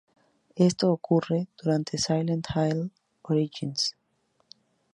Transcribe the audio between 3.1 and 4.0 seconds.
Origins".